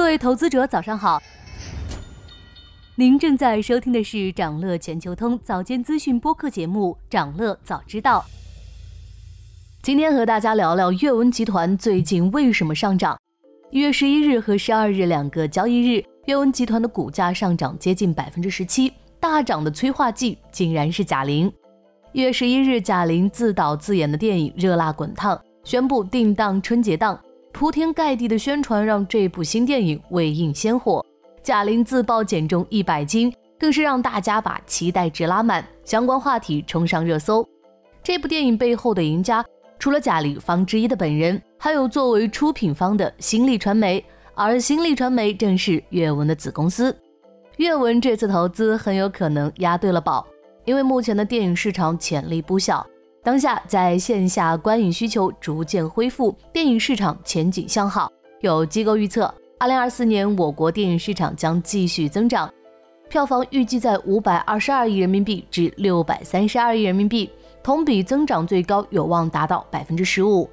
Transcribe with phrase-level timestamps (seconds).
[0.00, 1.22] 各位投资者，早上好。
[2.94, 8.24] 您正在收听的是长乐全球通早间资讯播客节目《长乐早知道》。
[9.82, 13.16] 今天和大家聊聊阅文集团最近为什么上涨。
[13.70, 18.90] 一月十一日和十二日两个交易日，阅文集团的股价上涨接近百分之十七，
[19.20, 21.52] 大涨的催化剂竟然是贾玲。
[22.12, 27.20] 一月十一日，贾玲自导自演的电影《热辣滚烫》宣布定档春节档。
[27.52, 31.04] 铺天盖地的宣传让这部新电影未映先火，
[31.42, 37.46] 贾玲自曝减重一百斤，更是让大家把期待值拉满，相关话题冲上热搜。
[38.02, 39.44] 这部电影背后的赢家，
[39.78, 44.02] 除了贾玲、方之一的本人，还有作为出品方的新力传媒，
[44.34, 46.96] 而新力传媒正是阅文的子公司。
[47.58, 50.26] 阅文这次投资很有可能押对了宝，
[50.64, 52.86] 因为目前的电影市场潜力不小。
[53.22, 58.10] 当下在线下观影需求逐渐恢复，电影市场前景向好。
[58.40, 62.50] 有机构预测，二零二四年我国电影市场将继续增长，
[63.10, 67.30] 票房预计在五百二十二亿人民币至六百三十二亿人民币，
[67.62, 70.48] 同比增长最高有望达到百分之十五。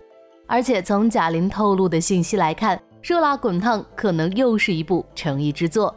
[0.46, 5.96] 而且从贾玲透露的信息来看，《热辣滚烫》可能又是一部诚意之作。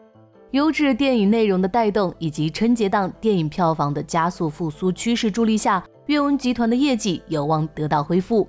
[0.52, 5.84] 优质电影内容的带动，以及春节档电影票房的加速复苏趋势助力下。
[6.06, 8.48] 阅文集团的业绩有望得到恢复。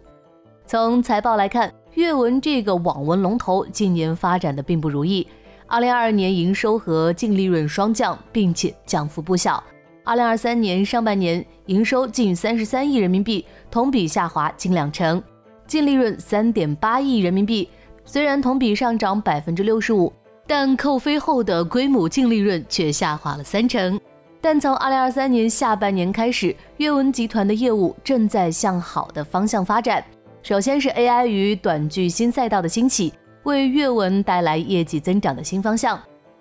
[0.66, 5.27] 从财报来看，阅文这个网文龙头近年发展的并不如意。
[5.67, 9.63] 二零二二年营收和净利润双降，并且降幅不小。
[10.03, 15.22] 二零二三年上半年营收近三十三亿人民币，同比下滑近两成；
[15.67, 17.69] 净利润三点八亿人民币，
[18.03, 20.11] 虽然同比上涨百分之六十五，
[20.53, 23.97] 但扣非后的规模净利润却下滑了三成。
[24.41, 30.03] 但从二零二三年下半年开始，阅文集团的业务正在向好的方向发展。
[30.44, 33.13] 首先是 AI 与短剧新赛道的兴起，
[33.44, 35.97] 为阅文带来业绩增长的新方向。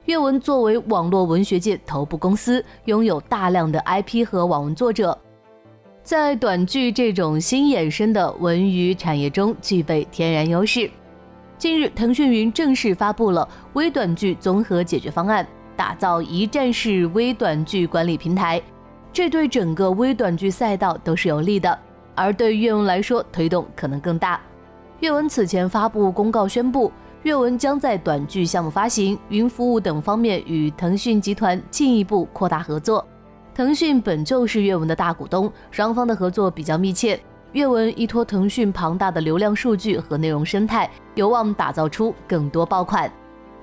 [0.06, 5.16] 阅文作为网络文学界头部公司，拥有大量的 IP 和网文作者，
[6.02, 10.90] 在短剧这种新衍生的文娱产业中具备天然优势。
[11.60, 15.46] 近日，腾讯云正式发布了微短剧综合解决方案。
[15.76, 18.58] 打造一站式微短剧管理平台，
[19.12, 21.78] 这对整个微短剧赛道都是有利的。
[22.14, 24.40] 而对阅文来说，推动可能更大。
[25.00, 26.90] 阅文此前发布公告宣布，
[27.24, 33.06] 阅文将在短剧项目发行、云服务等方面与腾讯集团进一步扩大合作。
[33.54, 37.20] 腾讯本就是阅文的大股东，双方的合作比较密切。
[37.52, 43.10] 阅文依托腾讯庞大的流量数据和内容生态，有望打造出更多爆款。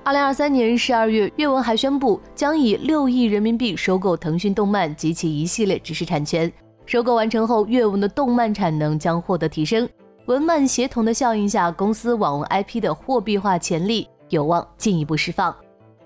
[0.04, 6.52] 二零二三年十二月，阅文还宣布将以六亿人民币收购腾讯动漫及其一系列知识产权。
[6.84, 9.88] 收购完成后，阅文的动漫产能将获得提升。
[10.26, 15.54] 文漫协同的效应下，公司网文 IP 的货币化潜力有望进一步释放。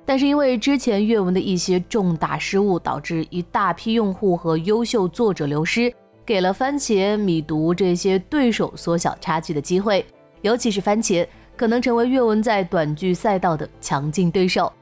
[0.04, 5.92] 但是因为之前阅文的一些重大失误，导致一大批用户和优秀作者流失，
[6.24, 10.04] 给了番茄、米读这些对手缩小差距的机会，
[10.40, 11.26] 尤其是番茄。
[11.54, 14.72] 可能成为阅文在短剧赛道的强劲对手。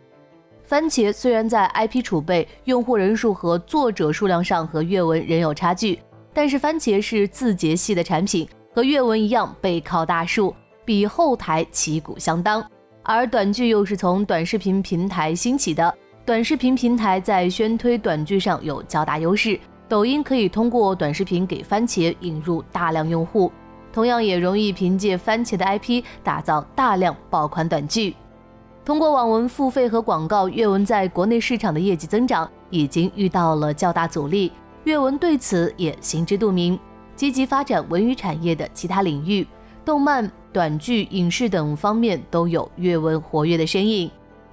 [0.65, 5.99] 番茄虽然在 IP 储备、用户人数和作者数量上和阅文仍有差距，
[6.33, 12.65] 但是番茄是字节系的产品，和阅文一样背靠大树，比后台旗鼓相当。
[13.03, 15.93] 而短剧又是从短视频平台兴起的，
[16.25, 19.59] 短视频平台在宣推短剧上有较大优势。
[19.91, 23.51] 抖音可以通过短视频给番茄引入大量用户。
[23.93, 28.15] 同样也容易凭借番茄的 IP 打造大量爆款短剧。
[28.84, 34.53] 通过网文付费和广告，阅文在国内市场的业绩增长已经遇到了较大阻力。
[34.84, 36.79] 阅文对此也心知肚明，
[37.17, 39.45] 积极发展文娱产业的其他领域，
[39.84, 44.09] 动漫、短剧、影视等方面都有阅文活跃的身影。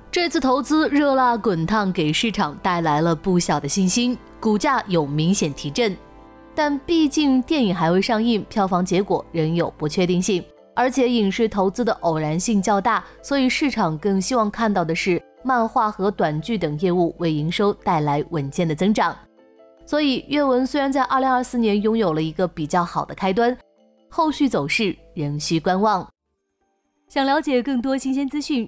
[0.10, 5.96] 这次投资热辣滚烫，给市场带来了不小的信心，股价有明显提振。
[6.56, 10.44] 但毕竟电影还未上映，票房结果仍有不确定性，
[10.76, 19.16] 而且影视投资的偶然性较大，所以市场更希望看到的是漫画和短剧等业务为营收带来稳健的增长。
[19.86, 23.56] 所以阅文虽然在二零二四年拥有了一个比较好的开端，
[24.10, 26.08] 后续走势仍需观望。
[27.08, 28.68] 想了解更多新鲜资讯，